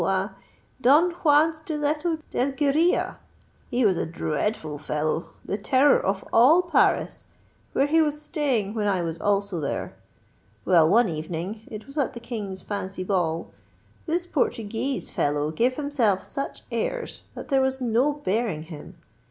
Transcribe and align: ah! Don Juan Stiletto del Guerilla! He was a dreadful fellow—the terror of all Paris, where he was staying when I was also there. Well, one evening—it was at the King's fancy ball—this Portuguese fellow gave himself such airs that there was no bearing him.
ah! 0.03 0.33
Don 0.81 1.11
Juan 1.11 1.53
Stiletto 1.53 2.17
del 2.31 2.53
Guerilla! 2.53 3.17
He 3.69 3.85
was 3.85 3.97
a 3.97 4.05
dreadful 4.07 4.79
fellow—the 4.79 5.57
terror 5.59 5.99
of 6.03 6.25
all 6.33 6.63
Paris, 6.63 7.27
where 7.73 7.85
he 7.85 8.01
was 8.01 8.19
staying 8.19 8.73
when 8.73 8.87
I 8.87 9.03
was 9.03 9.21
also 9.21 9.59
there. 9.59 9.95
Well, 10.65 10.89
one 10.89 11.07
evening—it 11.07 11.85
was 11.85 11.99
at 11.99 12.15
the 12.15 12.19
King's 12.19 12.63
fancy 12.63 13.03
ball—this 13.03 14.25
Portuguese 14.25 15.11
fellow 15.11 15.51
gave 15.51 15.75
himself 15.75 16.23
such 16.23 16.63
airs 16.71 17.21
that 17.35 17.49
there 17.49 17.61
was 17.61 17.79
no 17.79 18.11
bearing 18.11 18.63
him. 18.63 18.97